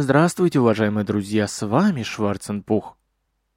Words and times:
Здравствуйте, 0.00 0.60
уважаемые 0.60 1.04
друзья, 1.04 1.48
с 1.48 1.66
вами 1.66 2.04
Шварценпух. 2.04 2.96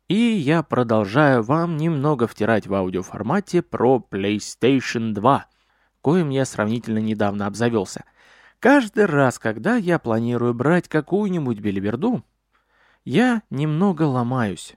И 0.08 0.16
я 0.16 0.64
продолжаю 0.64 1.44
вам 1.44 1.78
немного 1.78 2.25
втирать 2.25 2.66
в 2.66 2.74
аудиоформате 2.74 3.62
про 3.62 4.03
PlayStation 4.09 5.12
2, 5.12 5.46
коим 6.01 6.30
я 6.30 6.46
сравнительно 6.46 6.98
недавно 6.98 7.46
обзавелся. 7.46 8.05
Каждый 8.59 9.05
раз, 9.05 9.38
когда 9.38 9.75
я 9.75 10.00
планирую 10.00 10.55
брать 10.55 10.88
какую-нибудь 10.88 11.59
белиберду, 11.59 12.25
я 13.05 13.43
немного 13.51 14.01
ломаюсь. 14.01 14.73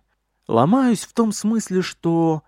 Ломаюсь 0.46 1.06
в 1.06 1.14
том 1.14 1.32
смысле, 1.32 1.80
что 1.80 2.42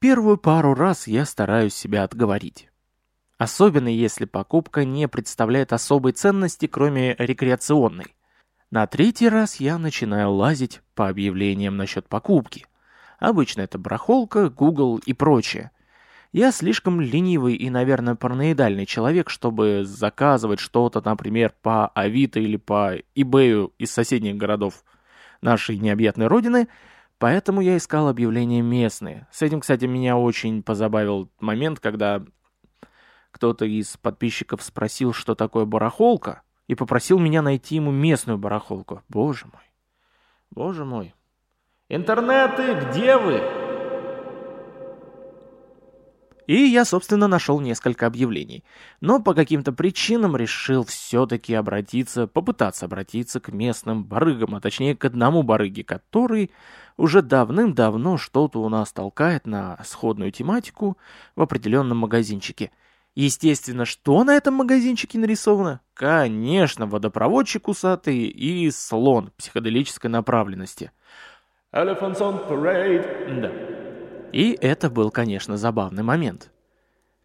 первую 0.00 0.36
пару 0.36 0.74
раз 0.74 1.06
я 1.06 1.26
стараюсь 1.26 1.74
себя 1.74 2.02
отговорить. 2.02 2.70
Особенно 3.38 3.86
если 3.86 4.24
покупка 4.24 4.84
не 4.84 5.06
представляет 5.06 5.72
особой 5.72 6.10
ценности, 6.10 6.66
кроме 6.66 7.14
рекреационной. 7.20 8.16
На 8.72 8.86
третий 8.86 9.28
раз 9.28 9.60
я 9.60 9.76
начинаю 9.76 10.30
лазить 10.30 10.80
по 10.94 11.10
объявлениям 11.10 11.76
насчет 11.76 12.08
покупки. 12.08 12.66
Обычно 13.18 13.60
это 13.60 13.76
барахолка, 13.76 14.48
Google 14.48 14.96
и 14.96 15.12
прочее. 15.12 15.72
Я 16.32 16.50
слишком 16.52 16.98
ленивый 16.98 17.54
и, 17.54 17.68
наверное, 17.68 18.14
параноидальный 18.14 18.86
человек, 18.86 19.28
чтобы 19.28 19.82
заказывать 19.84 20.58
что-то, 20.58 21.02
например, 21.04 21.52
по 21.60 21.88
Авито 21.88 22.40
или 22.40 22.56
по 22.56 22.96
eBay 23.14 23.70
из 23.76 23.92
соседних 23.92 24.38
городов 24.38 24.84
нашей 25.42 25.76
необъятной 25.76 26.28
родины, 26.28 26.66
поэтому 27.18 27.60
я 27.60 27.76
искал 27.76 28.08
объявления 28.08 28.62
местные. 28.62 29.28
С 29.30 29.42
этим, 29.42 29.60
кстати, 29.60 29.84
меня 29.84 30.16
очень 30.16 30.62
позабавил 30.62 31.30
момент, 31.40 31.78
когда 31.78 32.24
кто-то 33.32 33.66
из 33.66 33.98
подписчиков 33.98 34.62
спросил, 34.62 35.12
что 35.12 35.34
такое 35.34 35.66
барахолка, 35.66 36.40
и 36.72 36.74
попросил 36.74 37.18
меня 37.18 37.42
найти 37.42 37.74
ему 37.74 37.90
местную 37.90 38.38
барахолку. 38.38 39.02
Боже 39.10 39.44
мой. 39.44 39.62
Боже 40.50 40.86
мой. 40.86 41.14
Интернеты, 41.90 42.72
где 42.72 43.18
вы? 43.18 43.42
И 46.46 46.56
я, 46.56 46.86
собственно, 46.86 47.28
нашел 47.28 47.60
несколько 47.60 48.06
объявлений. 48.06 48.64
Но 49.02 49.22
по 49.22 49.34
каким-то 49.34 49.72
причинам 49.72 50.34
решил 50.34 50.84
все-таки 50.86 51.52
обратиться, 51.52 52.26
попытаться 52.26 52.86
обратиться 52.86 53.38
к 53.38 53.52
местным 53.52 54.02
барыгам, 54.02 54.54
а 54.54 54.60
точнее 54.60 54.96
к 54.96 55.04
одному 55.04 55.42
барыге, 55.42 55.84
который 55.84 56.50
уже 56.96 57.20
давным-давно 57.20 58.16
что-то 58.16 58.62
у 58.62 58.68
нас 58.70 58.92
толкает 58.92 59.46
на 59.46 59.78
сходную 59.84 60.32
тематику 60.32 60.96
в 61.36 61.42
определенном 61.42 61.98
магазинчике– 61.98 62.70
Естественно, 63.14 63.84
что 63.84 64.24
на 64.24 64.34
этом 64.34 64.54
магазинчике 64.54 65.18
нарисовано? 65.18 65.80
Конечно, 65.92 66.86
водопроводчик 66.86 67.68
усатый 67.68 68.24
и 68.24 68.70
слон 68.70 69.32
психоделической 69.36 70.10
направленности. 70.10 70.92
Elephants 71.72 72.20
on 72.20 72.48
parade. 72.48 73.40
Да. 73.40 73.50
И 74.32 74.52
это 74.60 74.88
был, 74.88 75.10
конечно, 75.10 75.58
забавный 75.58 76.02
момент. 76.02 76.50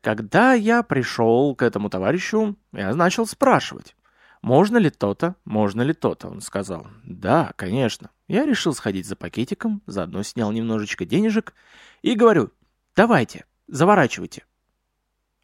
Когда 0.02 0.54
я 0.54 0.84
пришел 0.84 1.56
к 1.56 1.62
этому 1.62 1.90
товарищу, 1.90 2.58
я 2.74 2.94
начал 2.94 3.26
спрашивать. 3.26 3.96
«Можно 4.42 4.78
ли 4.78 4.90
то-то? 4.90 5.36
Можно 5.46 5.82
ли 5.82 5.94
то-то?» 5.94 6.28
Он 6.28 6.42
сказал. 6.42 6.88
«Да, 7.04 7.54
конечно». 7.56 8.12
Я 8.28 8.46
решил 8.46 8.74
сходить 8.74 9.08
за 9.08 9.16
пакетиком, 9.16 9.82
заодно 9.88 10.22
снял 10.22 10.52
немножечко 10.52 11.06
денежек 11.06 11.54
и 12.02 12.14
говорю, 12.14 12.52
«Давайте, 12.96 13.46
заворачивайте». 13.68 14.46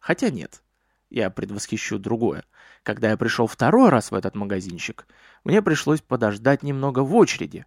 Хотя 0.04 0.28
нет, 0.28 0.62
я 1.08 1.30
предвосхищу 1.30 1.98
другое. 1.98 2.44
Когда 2.82 3.08
я 3.08 3.16
пришел 3.16 3.46
второй 3.46 3.88
раз 3.88 4.10
в 4.10 4.14
этот 4.14 4.34
магазинчик, 4.34 5.06
мне 5.44 5.62
пришлось 5.62 6.02
подождать 6.02 6.62
немного 6.62 7.00
в 7.00 7.14
очереди. 7.16 7.64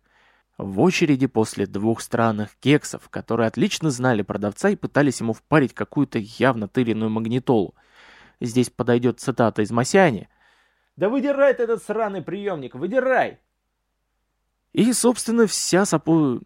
В 0.60 0.80
очереди 0.82 1.26
после 1.26 1.66
двух 1.66 2.00
странных 2.00 2.52
кексов, 2.60 3.10
которые 3.10 3.48
отлично 3.48 3.90
знали 3.90 4.22
продавца 4.22 4.70
и 4.70 4.76
пытались 4.76 5.20
ему 5.20 5.34
впарить 5.34 5.74
какую-то 5.74 6.20
явно 6.20 6.68
тыренную 6.68 7.10
магнитолу. 7.10 7.74
Здесь 8.40 8.70
подойдет 8.70 9.20
цитата 9.20 9.64
из 9.64 9.72
Масяни. 9.72 10.30
«Да 10.96 11.10
выдирай 11.10 11.56
ты 11.56 11.64
этот 11.64 11.82
сраный 11.82 12.22
приемник, 12.22 12.76
выдирай!» 12.76 13.40
И, 14.74 14.94
собственно, 14.94 15.48
вся 15.48 15.86
сапу... 15.86 16.42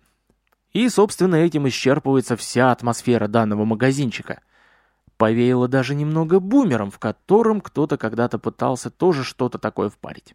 И, 0.71 0.87
собственно, 0.87 1.35
этим 1.35 1.67
исчерпывается 1.67 2.37
вся 2.37 2.71
атмосфера 2.71 3.27
данного 3.27 3.65
магазинчика— 3.65 4.41
Повеяло 5.21 5.67
даже 5.67 5.93
немного 5.93 6.39
бумером, 6.39 6.89
в 6.89 6.97
котором 6.97 7.61
кто-то 7.61 7.95
когда-то 7.99 8.39
пытался 8.39 8.89
тоже 8.89 9.23
что-то 9.23 9.59
такое 9.59 9.89
впарить. 9.89 10.33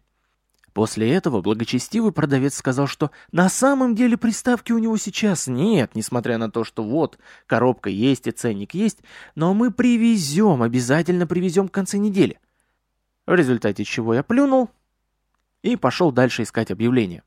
После 0.71 1.11
этого 1.11 1.41
благочестивый 1.41 2.13
продавец 2.13 2.55
сказал, 2.55 2.87
что 2.87 3.11
на 3.33 3.49
самом 3.49 3.95
деле 3.95 4.15
приставки 4.15 4.71
у 4.71 4.77
него 4.77 4.95
сейчас 4.95 5.47
нет, 5.47 5.91
несмотря 5.93 6.37
на 6.37 6.49
то, 6.49 6.63
что 6.63 6.83
вот, 6.85 7.19
коробка 7.47 7.89
есть 7.89 8.27
и 8.27 8.31
ценник 8.31 8.75
есть, 8.75 8.99
но 9.35 9.53
мы 9.53 9.71
привезем, 9.71 10.63
обязательно 10.63 11.27
привезем 11.27 11.67
в 11.67 11.71
конце 11.71 11.97
недели. 11.97 12.39
В 13.25 13.35
результате 13.35 13.83
чего 13.83 14.13
я 14.13 14.23
плюнул 14.23 14.69
и 15.63 15.75
пошел 15.75 16.13
дальше 16.13 16.43
искать 16.43 16.71
объявление. 16.71 17.23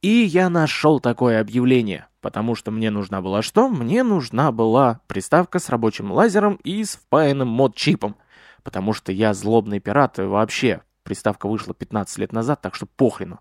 И 0.00 0.08
я 0.08 0.48
нашел 0.48 1.00
такое 1.00 1.38
объявление, 1.38 2.06
потому 2.26 2.56
что 2.56 2.72
мне 2.72 2.90
нужна 2.90 3.22
была 3.22 3.40
что? 3.40 3.68
Мне 3.68 4.02
нужна 4.02 4.50
была 4.50 4.98
приставка 5.06 5.60
с 5.60 5.68
рабочим 5.68 6.10
лазером 6.10 6.56
и 6.64 6.82
с 6.82 6.96
впаянным 6.96 7.46
мод-чипом, 7.46 8.16
потому 8.64 8.94
что 8.94 9.12
я 9.12 9.32
злобный 9.32 9.78
пират 9.78 10.18
и 10.18 10.22
вообще. 10.22 10.80
Приставка 11.04 11.46
вышла 11.46 11.72
15 11.72 12.18
лет 12.18 12.32
назад, 12.32 12.60
так 12.62 12.74
что 12.74 12.86
похрену. 12.86 13.38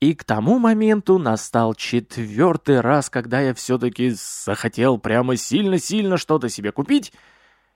И 0.00 0.12
к 0.12 0.22
тому 0.24 0.58
моменту 0.58 1.16
настал 1.16 1.72
четвертый 1.72 2.82
раз, 2.82 3.08
когда 3.08 3.40
я 3.40 3.54
все-таки 3.54 4.10
захотел 4.10 4.98
прямо 4.98 5.36
сильно-сильно 5.36 6.18
что-то 6.18 6.50
себе 6.50 6.72
купить, 6.72 7.14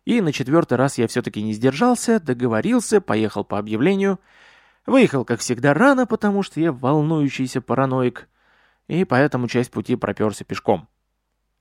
и 0.05 0.21
на 0.21 0.31
четвертый 0.31 0.77
раз 0.77 0.99
я 0.99 1.09
все-таки 1.09 1.41
не 1.41 1.55
сдержался, 1.55 2.21
договорился, 2.21 3.01
поехал 3.01 3.45
по 3.45 3.59
объявлению— 3.59 4.21
Выехал, 4.87 5.25
как 5.25 5.41
всегда, 5.41 5.75
рано, 5.75 6.07
потому 6.07 6.43
что 6.43 6.61
я 6.61 6.73
волнующийся 6.73 7.61
параноик, 7.61 8.29
и 8.91 9.05
поэтому 9.05 9.47
часть 9.47 9.71
пути 9.71 9.95
проперся 9.95 10.45
пешком. 10.45 10.89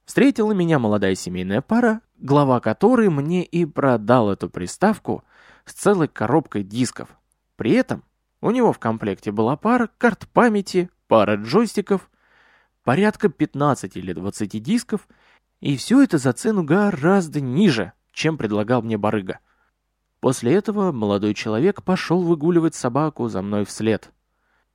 Встретила 0.03 0.51
меня 0.51 0.79
молодая 0.79 1.13
семейная 1.13 1.61
пара, 1.61 2.01
глава 2.17 2.59
которой 2.59 3.09
мне 3.09 3.43
и 3.43 3.65
продал 3.65 4.31
эту 4.31 4.49
приставку 4.49 5.23
с 5.65 5.73
целой 5.73 6.07
коробкой 6.07 6.63
дисков. 6.63 7.09
При 7.55 7.73
этом 7.73 8.03
у 8.41 8.49
него 8.49 8.73
в 8.73 8.79
комплекте 8.79 9.31
была 9.31 9.57
пара 9.57 9.91
карт 9.99 10.27
памяти, 10.33 10.89
пара 11.07 11.35
джойстиков, 11.35 12.09
порядка 12.83 13.29
15 13.29 13.95
или 13.95 14.13
20 14.13 14.63
дисков, 14.63 15.07
и 15.59 15.77
все 15.77 16.01
это 16.01 16.17
за 16.17 16.33
цену 16.33 16.63
гораздо 16.63 17.41
ниже, 17.41 17.93
чем 18.11 18.39
предлагал 18.39 18.81
мне 18.81 18.97
барыга. 18.97 19.37
После 20.19 20.55
этого 20.55 20.91
молодой 20.91 21.35
человек 21.35 21.83
пошел 21.83 22.23
выгуливать 22.23 22.73
собаку 22.73 23.27
за 23.27 23.43
мной 23.43 23.65
вслед. 23.65 24.11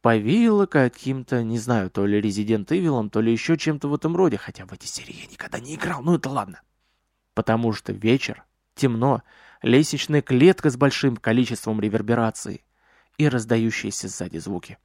Повеяло 0.04 0.66
каким-то, 0.66 1.42
не 1.42 1.58
знаю, 1.58 1.88
то 1.88 2.04
ли 2.04 2.20
Резидент 2.20 2.70
Ивилом, 2.70 3.08
то 3.08 3.22
ли 3.22 3.32
еще 3.32 3.56
чем-то 3.56 3.88
в 3.88 3.94
этом 3.94 4.14
роде, 4.14 4.36
хотя 4.36 4.66
в 4.66 4.72
эти 4.74 4.84
серии 4.84 5.22
я 5.22 5.26
никогда 5.26 5.58
не 5.60 5.76
играл, 5.76 6.02
ну 6.02 6.16
это 6.16 6.28
ладно. 6.28 6.60
Потому 7.32 7.72
что 7.72 7.90
вечер, 7.94 8.44
темно, 8.74 9.22
лестничная 9.62 10.20
клетка 10.20 10.68
с 10.68 10.76
большим 10.76 11.16
количеством 11.16 11.80
реверберации 11.80 12.66
и 13.16 13.26
раздающиеся 13.26 14.08
сзади 14.08 14.36
звуки. 14.36 14.76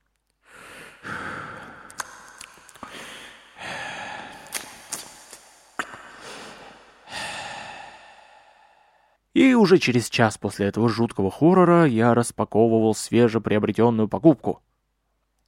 И 9.34 9.53
уже 9.53 9.80
через 9.80 10.09
час 10.09 10.38
после 10.38 10.68
этого 10.68 10.88
жуткого 10.88 11.30
хоррора 11.30 11.84
я 11.84 12.13
распаковывал 12.13 12.96
свежеприобретенную 12.96 14.07
покупку. 14.07 14.63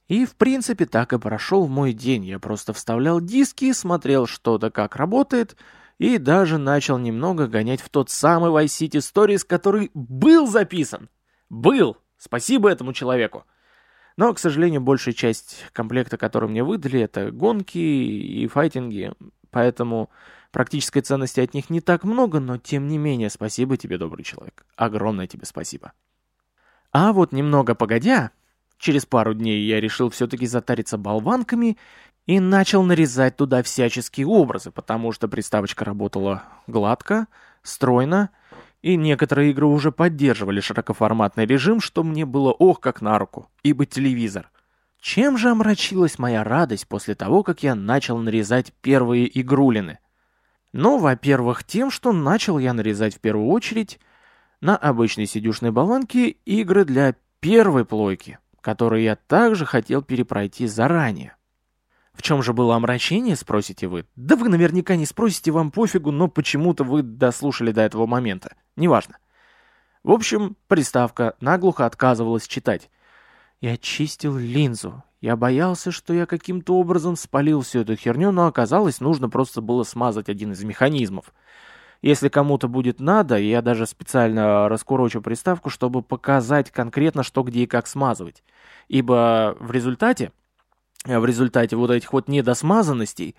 И 0.08 0.26
в 0.26 0.34
принципе 0.34 0.86
так 0.86 1.12
и 1.12 1.18
прошел 1.18 1.66
мой 1.68 1.92
день. 1.92 2.24
Я 2.24 2.38
просто 2.38 2.72
вставлял 2.72 3.20
диски, 3.20 3.72
смотрел 3.72 4.26
что-то 4.26 4.70
как 4.70 4.96
работает, 4.96 5.56
и 5.98 6.18
даже 6.18 6.58
начал 6.58 6.98
немного 6.98 7.46
гонять 7.46 7.80
в 7.80 7.88
тот 7.88 8.10
самый 8.10 8.50
Vice 8.50 8.88
City 8.88 8.98
Stories, 8.98 9.46
который 9.46 9.90
был 9.94 10.46
записан. 10.46 11.08
Был! 11.48 11.96
Спасибо 12.18 12.70
этому 12.70 12.92
человеку. 12.92 13.44
Но, 14.16 14.32
к 14.34 14.38
сожалению, 14.38 14.80
большая 14.80 15.14
часть 15.14 15.64
комплекта, 15.72 16.16
который 16.16 16.48
мне 16.48 16.62
выдали, 16.62 17.00
это 17.00 17.30
гонки 17.30 17.78
и 17.78 18.46
файтинги. 18.46 19.12
Поэтому 19.50 20.10
Практической 20.52 21.00
ценности 21.00 21.40
от 21.40 21.54
них 21.54 21.70
не 21.70 21.80
так 21.80 22.04
много, 22.04 22.38
но 22.38 22.58
тем 22.58 22.86
не 22.86 22.98
менее 22.98 23.30
спасибо 23.30 23.78
тебе, 23.78 23.96
добрый 23.96 24.22
человек. 24.22 24.66
Огромное 24.76 25.26
тебе 25.26 25.46
спасибо. 25.46 25.92
А 26.92 27.14
вот 27.14 27.32
немного 27.32 27.74
погодя, 27.74 28.32
через 28.82 29.06
пару 29.06 29.32
дней 29.32 29.64
я 29.64 29.80
решил 29.80 30.10
все-таки 30.10 30.46
затариться 30.46 30.98
болванками 30.98 31.78
и 32.26 32.40
начал 32.40 32.82
нарезать 32.82 33.36
туда 33.36 33.62
всяческие 33.62 34.26
образы, 34.26 34.70
потому 34.70 35.12
что 35.12 35.28
приставочка 35.28 35.84
работала 35.84 36.42
гладко, 36.66 37.28
стройно, 37.62 38.30
И 38.82 38.96
некоторые 38.96 39.52
игры 39.52 39.66
уже 39.66 39.92
поддерживали 39.92 40.58
широкоформатный 40.58 41.46
режим, 41.46 41.80
что 41.80 42.02
мне 42.02 42.26
было 42.26 42.50
ох 42.50 42.80
как 42.80 43.00
на 43.00 43.16
руку, 43.16 43.48
ибо 43.62 43.86
телевизор. 43.86 44.50
Чем 45.00 45.38
же 45.38 45.50
омрачилась 45.50 46.18
моя 46.18 46.42
радость 46.42 46.88
после 46.88 47.14
того, 47.14 47.44
как 47.44 47.62
я 47.62 47.76
начал 47.76 48.18
нарезать 48.18 48.72
первые 48.80 49.40
игрулины? 49.40 50.00
Ну, 50.72 50.98
во-первых, 50.98 51.62
тем, 51.62 51.92
что 51.92 52.12
начал 52.12 52.58
я 52.58 52.72
нарезать 52.72 53.14
в 53.14 53.20
первую 53.20 53.46
очередь 53.48 54.00
на 54.60 54.76
обычной 54.76 55.26
сидюшной 55.26 55.70
болванке 55.70 56.30
игры 56.44 56.84
для 56.84 57.14
первой 57.38 57.84
плойки, 57.84 58.38
которые 58.62 59.04
я 59.04 59.16
также 59.16 59.66
хотел 59.66 60.00
перепройти 60.00 60.66
заранее. 60.66 61.36
В 62.14 62.22
чем 62.22 62.42
же 62.42 62.52
было 62.52 62.76
омрачение, 62.76 63.36
спросите 63.36 63.88
вы? 63.88 64.06
Да 64.16 64.36
вы 64.36 64.48
наверняка 64.48 64.96
не 64.96 65.04
спросите, 65.04 65.50
вам 65.50 65.70
пофигу, 65.70 66.10
но 66.10 66.28
почему-то 66.28 66.84
вы 66.84 67.02
дослушали 67.02 67.72
до 67.72 67.82
этого 67.82 68.06
момента. 68.06 68.54
Неважно. 68.76 69.18
В 70.02 70.10
общем, 70.10 70.56
приставка 70.68 71.34
наглухо 71.40 71.86
отказывалась 71.86 72.46
читать. 72.46 72.90
Я 73.60 73.76
чистил 73.76 74.36
линзу. 74.36 75.02
Я 75.20 75.36
боялся, 75.36 75.92
что 75.92 76.12
я 76.12 76.26
каким-то 76.26 76.74
образом 76.74 77.16
спалил 77.16 77.60
всю 77.60 77.80
эту 77.80 77.94
херню, 77.94 78.32
но 78.32 78.46
оказалось, 78.46 79.00
нужно 79.00 79.30
просто 79.30 79.60
было 79.60 79.84
смазать 79.84 80.28
один 80.28 80.52
из 80.52 80.64
механизмов. 80.64 81.32
Если 82.02 82.28
кому-то 82.28 82.68
будет 82.68 83.00
надо, 83.00 83.38
я 83.38 83.62
даже 83.62 83.86
специально 83.86 84.68
раскурочу 84.68 85.22
приставку, 85.22 85.70
чтобы 85.70 86.02
показать 86.02 86.70
конкретно, 86.70 87.22
что 87.22 87.42
где 87.42 87.62
и 87.62 87.66
как 87.66 87.86
смазывать. 87.86 88.42
Ибо 88.88 89.56
в 89.60 89.70
результате 89.70 90.32
а 91.04 91.18
в 91.18 91.26
результате 91.26 91.76
вот 91.76 91.90
этих 91.90 92.12
вот 92.12 92.28
недосмазанностей, 92.28 93.34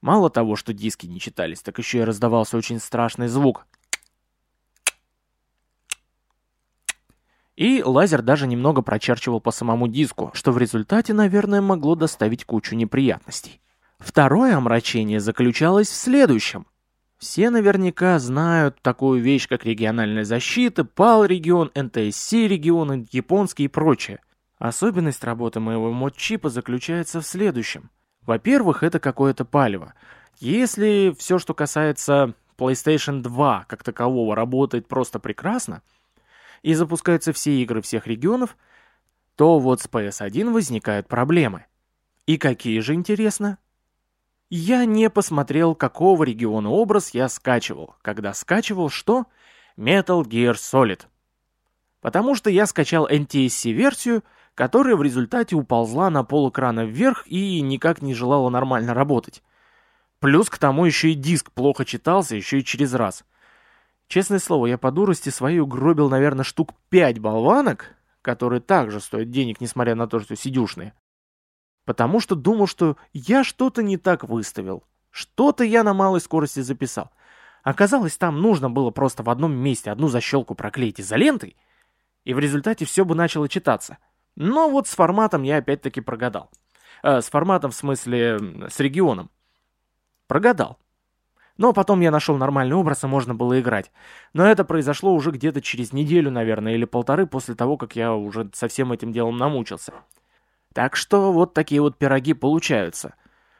мало 0.00 0.28
того, 0.28 0.56
что 0.56 0.72
диски 0.72 1.06
не 1.06 1.20
читались, 1.20 1.62
так 1.62 1.78
еще 1.78 1.98
и 1.98 2.04
раздавался 2.04 2.56
очень 2.56 2.80
страшный 2.80 3.28
звук. 3.28 3.66
И 7.56 7.82
лазер 7.82 8.22
даже 8.22 8.46
немного 8.46 8.80
прочерчивал 8.82 9.40
по 9.40 9.50
самому 9.50 9.86
диску, 9.86 10.30
что 10.32 10.50
в 10.50 10.58
результате, 10.58 11.12
наверное, 11.12 11.60
могло 11.60 11.94
доставить 11.94 12.44
кучу 12.44 12.74
неприятностей. 12.74 13.60
Второе 13.98 14.56
омрачение 14.56 15.20
заключалось 15.20 15.88
в 15.88 15.94
следующем. 15.94 16.66
Все 17.20 17.50
наверняка 17.50 18.18
знают 18.18 18.80
такую 18.80 19.20
вещь, 19.20 19.46
как 19.46 19.66
региональная 19.66 20.24
защита, 20.24 20.84
PAL-регион, 20.84 21.70
NTSC-регион, 21.74 23.08
японский 23.12 23.64
и 23.64 23.68
прочее. 23.68 24.20
Особенность 24.58 25.22
работы 25.22 25.60
моего 25.60 25.92
мод-чипа 25.92 26.48
заключается 26.48 27.20
в 27.20 27.26
следующем. 27.26 27.90
Во-первых, 28.22 28.82
это 28.82 28.98
какое-то 29.00 29.44
палево. 29.44 29.92
Если 30.38 31.14
все, 31.18 31.38
что 31.38 31.52
касается 31.52 32.32
PlayStation 32.56 33.20
2 33.20 33.66
как 33.68 33.82
такового, 33.82 34.34
работает 34.34 34.88
просто 34.88 35.18
прекрасно, 35.18 35.82
и 36.62 36.72
запускаются 36.72 37.34
все 37.34 37.52
игры 37.62 37.82
всех 37.82 38.06
регионов, 38.06 38.56
то 39.36 39.58
вот 39.58 39.82
с 39.82 39.86
PS1 39.86 40.50
возникают 40.54 41.06
проблемы. 41.06 41.66
И 42.24 42.38
какие 42.38 42.80
же, 42.80 42.94
интересно? 42.94 43.58
Я 44.52 44.84
не 44.84 45.08
посмотрел, 45.08 45.76
какого 45.76 46.24
региона 46.24 46.70
образ 46.70 47.14
я 47.14 47.28
скачивал, 47.28 47.94
когда 48.02 48.34
скачивал 48.34 48.90
что? 48.90 49.26
Metal 49.76 50.24
Gear 50.24 50.54
Solid. 50.54 51.02
Потому 52.00 52.34
что 52.34 52.50
я 52.50 52.66
скачал 52.66 53.08
NTSC-версию, 53.08 54.24
которая 54.56 54.96
в 54.96 55.04
результате 55.04 55.54
уползла 55.54 56.10
на 56.10 56.24
пол 56.24 56.50
экрана 56.50 56.84
вверх 56.84 57.28
и 57.28 57.60
никак 57.60 58.02
не 58.02 58.12
желала 58.12 58.48
нормально 58.48 58.92
работать. 58.92 59.40
Плюс 60.18 60.50
к 60.50 60.58
тому 60.58 60.84
еще 60.84 61.12
и 61.12 61.14
диск 61.14 61.52
плохо 61.52 61.84
читался, 61.84 62.34
еще 62.34 62.58
и 62.58 62.64
через 62.64 62.92
раз. 62.92 63.24
Честное 64.08 64.40
слово, 64.40 64.66
я 64.66 64.78
по 64.78 64.90
дурости 64.90 65.28
своей 65.28 65.60
угробил, 65.60 66.10
наверное, 66.10 66.42
штук 66.42 66.74
пять 66.88 67.20
болванок, 67.20 67.94
которые 68.20 68.60
также 68.60 68.98
стоят 68.98 69.30
денег, 69.30 69.60
несмотря 69.60 69.94
на 69.94 70.08
то, 70.08 70.18
что 70.18 70.34
сидюшные. 70.34 70.92
Потому 71.90 72.20
что 72.20 72.36
думал, 72.36 72.68
что 72.68 72.96
я 73.12 73.42
что-то 73.42 73.82
не 73.82 73.96
так 73.96 74.22
выставил. 74.22 74.84
Что-то 75.10 75.64
я 75.64 75.82
на 75.82 75.92
малой 75.92 76.20
скорости 76.20 76.60
записал. 76.60 77.10
Оказалось, 77.64 78.16
там 78.16 78.40
нужно 78.40 78.70
было 78.70 78.90
просто 78.90 79.24
в 79.24 79.30
одном 79.30 79.52
месте 79.52 79.90
одну 79.90 80.06
защелку 80.06 80.54
проклеить 80.54 81.00
изолентой, 81.00 81.56
и 82.24 82.32
в 82.32 82.38
результате 82.38 82.84
все 82.84 83.04
бы 83.04 83.14
начало 83.14 83.48
читаться— 83.48 83.98
но 84.36 84.70
вот 84.70 84.88
с 84.88 84.94
форматом 84.94 85.42
я 85.42 85.58
опять-таки 85.58 86.00
прогадал. 86.00 86.50
Э, 87.02 87.20
с 87.20 87.28
форматом 87.28 87.70
в 87.70 87.74
смысле 87.74 88.38
с 88.70 88.80
регионом. 88.80 89.30
Прогадал. 90.26 90.78
Но 91.56 91.74
потом 91.74 92.00
я 92.00 92.10
нашел 92.10 92.36
нормальный 92.36 92.74
образ, 92.74 93.04
и 93.04 93.06
можно 93.06 93.34
было 93.34 93.60
играть. 93.60 93.92
Но 94.32 94.46
это 94.46 94.64
произошло 94.64 95.12
уже 95.12 95.30
где-то 95.30 95.60
через 95.60 95.92
неделю, 95.92 96.30
наверное, 96.30 96.74
или 96.74 96.86
полторы 96.86 97.26
после 97.26 97.54
того, 97.54 97.76
как 97.76 97.96
я 97.96 98.14
уже 98.14 98.48
со 98.54 98.66
всем 98.68 98.92
этим 98.92 99.12
делом 99.12 99.36
намучился. 99.36 99.92
Так 100.74 100.96
что 100.96 101.32
вот 101.32 101.54
такие 101.54 101.80
вот 101.80 101.98
пироги 101.98 102.34
получаются. 102.34 103.14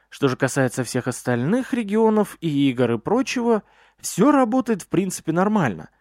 Что 0.09 0.27
же 0.27 0.35
касается 0.35 0.83
всех 0.83 1.07
остальных 1.07 1.73
регионов 1.73 2.37
и 2.41 2.69
игр 2.69 2.91
и 2.91 2.97
прочего, 2.97 3.63
все 3.99 4.31
работает 4.31 4.81
в 4.81 4.87
принципе 4.87 5.31
нормально— 5.31 5.89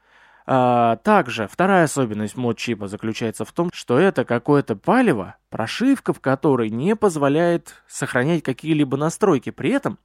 а, 0.52 0.96
также 0.96 1.46
вторая 1.46 1.84
особенность 1.84 2.36
мод-чипа 2.36 2.88
заключается 2.88 3.44
в 3.44 3.52
том, 3.52 3.70
что 3.72 4.00
это 4.00 4.24
какое-то 4.24 4.74
палево, 4.74 5.36
прошивка 5.48 6.12
в 6.12 6.18
которой 6.18 6.70
не 6.70 6.96
позволяет 6.96 7.84
сохранять 7.86 8.42
какие-либо 8.42 8.96
настройки. 8.96 9.50
При 9.50 9.70
этом 9.70 10.00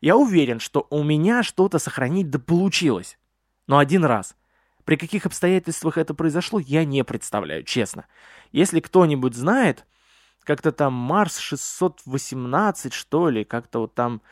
я 0.00 0.16
уверен, 0.16 0.58
что 0.58 0.88
у 0.90 1.04
меня 1.04 1.44
что-то 1.44 1.78
сохранить 1.78 2.28
да 2.28 2.40
получилось. 2.40 3.18
Но 3.68 3.78
один 3.78 4.04
раз. 4.04 4.34
При 4.84 4.96
каких 4.96 5.26
обстоятельствах 5.26 5.96
это 5.96 6.12
произошло, 6.12 6.58
я 6.58 6.84
не 6.84 7.04
представляю, 7.04 7.62
честно. 7.62 8.06
Если 8.50 8.80
кто-нибудь 8.80 9.36
знает, 9.36 9.86
как-то 10.44 10.72
там 10.72 10.92
Марс 10.92 11.38
618, 11.38 12.92
что 12.92 13.28
ли, 13.28 13.44
как-то 13.44 13.80
вот 13.80 13.94
там 13.94 14.22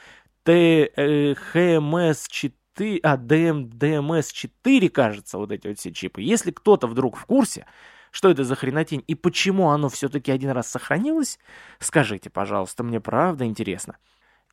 ТХМС 0.44 2.28
4, 2.28 2.54
ты, 2.74 2.98
а, 3.02 3.16
DM, 3.16 3.70
DMS4, 3.70 4.88
кажется, 4.88 5.38
вот 5.38 5.52
эти 5.52 5.68
вот 5.68 5.78
все 5.78 5.92
чипы. 5.92 6.22
Если 6.22 6.50
кто-то 6.50 6.86
вдруг 6.86 7.16
в 7.16 7.26
курсе, 7.26 7.66
что 8.10 8.30
это 8.30 8.44
за 8.44 8.54
хренотень 8.54 9.04
и 9.06 9.14
почему 9.14 9.70
оно 9.70 9.88
все-таки 9.88 10.30
один 10.30 10.50
раз 10.50 10.68
сохранилось, 10.68 11.38
скажите, 11.78 12.30
пожалуйста, 12.30 12.82
мне 12.82 13.00
правда 13.00 13.44
интересно. 13.44 13.96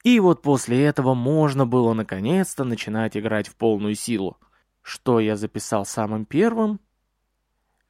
И 0.04 0.20
вот 0.20 0.42
после 0.42 0.86
этого 0.86 1.14
можно 1.14 1.66
было 1.66 1.94
наконец-то 1.94 2.64
начинать 2.64 3.18
играть 3.18 3.50
в 3.50 3.56
полную 3.56 3.96
силу. 3.96 4.38
Что 4.82 5.20
я 5.20 5.36
записал 5.36 5.86
самым 5.86 6.26
первым? 6.26 6.80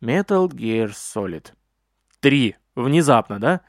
Metal 0.01 0.47
Gear 0.47 0.89
Solid. 0.89 1.53
Три. 2.19 2.55
Внезапно, 2.79 3.39
да? 3.39 3.61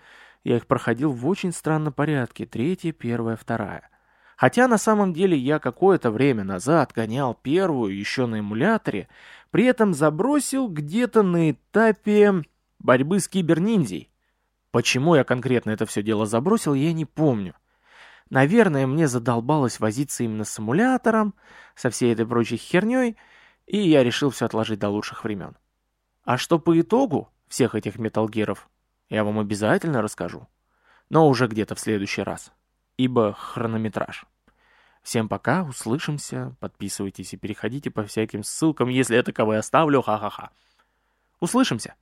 Я 0.44 0.56
их 0.56 0.68
проходил 0.68 1.10
в 1.10 1.26
очень 1.26 1.52
странном 1.52 1.92
порядке. 1.92 2.46
Третья, 2.46 2.92
первая, 2.92 3.36
вторая. 3.36 3.90
Хотя 4.36 4.68
на 4.68 4.78
самом 4.78 5.12
деле 5.12 5.36
я 5.36 5.58
какое-то 5.58 6.12
время 6.12 6.44
назад 6.44 6.92
гонял 6.94 7.34
первую 7.34 7.94
еще 7.94 8.26
на 8.26 8.38
эмуляторе, 8.38 9.08
при 9.50 9.64
этом 9.64 9.94
забросил 9.94 10.68
где-то 10.68 11.22
на 11.22 11.50
этапе 11.50 12.44
борьбы 12.78 13.18
с 13.18 13.28
киберниндзей. 13.28 14.10
Почему 14.70 15.16
я 15.16 15.24
конкретно 15.24 15.70
это 15.70 15.86
все 15.86 16.02
дело 16.02 16.24
забросил, 16.24 16.74
я 16.74 16.92
не 16.92 17.04
помню. 17.04 17.54
Наверное, 18.30 18.86
мне 18.86 19.08
задолбалось 19.08 19.80
возиться 19.80 20.22
именно 20.22 20.44
с 20.44 20.58
эмулятором, 20.58 21.34
со 21.74 21.90
всей 21.90 22.12
этой 22.12 22.26
прочей 22.26 22.56
херней, 22.56 23.16
и 23.66 23.76
я 23.76 24.04
решил 24.04 24.30
все 24.30 24.46
отложить 24.46 24.78
до 24.78 24.88
лучших 24.88 25.24
времен. 25.24 25.56
А 26.22 26.38
что 26.38 26.60
по 26.60 26.80
итогу 26.80 27.28
всех 27.48 27.74
этих 27.74 27.98
металлгеров, 27.98 28.68
я 29.10 29.24
вам 29.24 29.38
обязательно 29.38 30.00
расскажу. 30.00 30.48
Но 31.10 31.28
уже 31.28 31.46
где-то 31.48 31.74
в 31.74 31.80
следующий 31.80 32.22
раз 32.22 32.52
ибо 33.00 33.32
хронометраж. 33.32 34.26
Всем 35.02 35.26
пока, 35.26 35.62
услышимся, 35.62 36.54
подписывайтесь 36.60 37.32
и 37.32 37.38
переходите 37.38 37.90
по 37.90 38.04
всяким 38.04 38.44
ссылкам, 38.44 38.90
если 38.90 39.16
я 39.16 39.22
таковые 39.22 39.60
оставлю, 39.60 40.02
ха-ха-ха. 40.02 40.50
Услышимся! 41.40 41.94